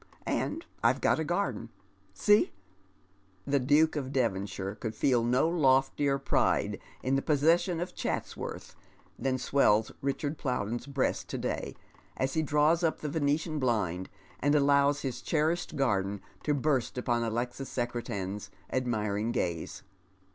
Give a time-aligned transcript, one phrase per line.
[0.25, 1.69] And I've got a garden.
[2.15, 2.51] See!"
[3.45, 8.75] The Duke of Devonshire could feel no loftier pride in the possession of Chatsworth
[9.19, 11.75] than swells Richard Plowden's breast to day,
[12.17, 14.07] as he draws up the Venetian bHnd
[14.39, 19.83] and allows his cherished garden to burst upon Alexis Secretan's admiring gaze.